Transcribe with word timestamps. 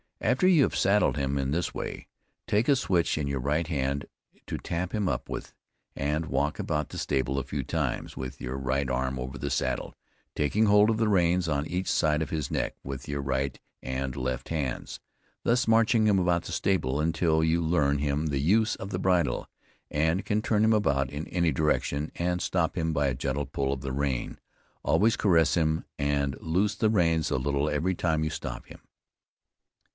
After 0.19 0.47
you 0.47 0.63
have 0.63 0.75
saddled 0.75 1.17
him 1.17 1.37
in 1.37 1.49
this 1.51 1.73
way, 1.75 2.07
take 2.47 2.67
a 2.67 2.75
switch 2.75 3.17
in 3.17 3.27
your 3.27 3.39
right 3.39 3.65
hand 3.67 4.05
to 4.47 4.57
tap 4.57 4.93
him 4.93 5.07
up 5.09 5.29
with, 5.29 5.53
and 5.95 6.25
walk 6.27 6.57
about 6.57 6.85
in 6.85 6.87
the 6.89 6.97
stable 6.97 7.37
a 7.37 7.43
few 7.43 7.63
times 7.63 8.17
with 8.17 8.41
your 8.41 8.55
right 8.57 8.87
arm 8.89 9.19
over 9.19 9.37
the 9.37 9.49
saddle, 9.51 9.95
taking 10.35 10.65
hold 10.65 10.89
of 10.89 10.97
the 10.97 11.07
reins 11.07 11.47
on 11.47 11.67
each 11.67 11.87
side 11.89 12.21
of 12.23 12.29
his 12.31 12.49
neck, 12.51 12.75
with 12.83 13.07
your 13.07 13.21
right 13.21 13.59
and 13.81 14.15
left 14.15 14.49
hands. 14.49 14.99
Thus 15.43 15.67
marching 15.67 16.05
him 16.07 16.17
about 16.17 16.43
in 16.43 16.47
the 16.47 16.51
stable 16.53 16.99
until 16.99 17.43
you 17.43 17.61
learn 17.61 17.97
him 17.99 18.27
the 18.27 18.39
use 18.39 18.75
of 18.75 18.89
the 18.91 18.99
bridle, 18.99 19.47
and 19.89 20.25
can 20.25 20.41
turn 20.41 20.63
him 20.63 20.73
about 20.73 21.11
in 21.11 21.27
any 21.27 21.51
direction, 21.51 22.11
and 22.15 22.41
stop 22.41 22.75
him 22.75 22.91
by 22.93 23.07
a 23.07 23.15
gentle 23.15 23.45
pull 23.45 23.71
of 23.73 23.81
the 23.81 23.91
rein. 23.91 24.39
Always 24.83 25.15
caress 25.15 25.55
him, 25.55 25.85
and 25.99 26.39
loose 26.41 26.73
the 26.75 26.89
reins 26.89 27.29
a 27.29 27.37
little 27.37 27.69
every 27.69 27.93
time 27.93 28.23
you 28.23 28.31
stop 28.31 28.65
him. 28.65 28.81